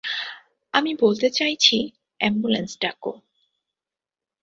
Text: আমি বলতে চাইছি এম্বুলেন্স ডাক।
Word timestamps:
আমি 0.73 0.91
বলতে 0.95 1.27
চাইছি 1.29 1.77
এম্বুলেন্স 2.19 2.71
ডাক। 2.81 3.01